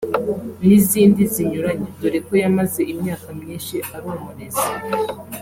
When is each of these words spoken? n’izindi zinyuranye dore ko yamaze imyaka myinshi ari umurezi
n’izindi 0.67 1.21
zinyuranye 1.33 1.89
dore 1.99 2.19
ko 2.27 2.33
yamaze 2.41 2.81
imyaka 2.93 3.27
myinshi 3.39 3.75
ari 3.95 4.05
umurezi 4.15 4.65